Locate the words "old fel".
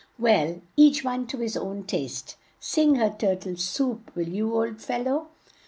4.55-5.01